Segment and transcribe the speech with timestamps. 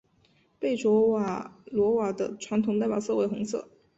[0.57, 1.23] 贝卓
[1.65, 3.69] 罗瓦的传统代表色为红色。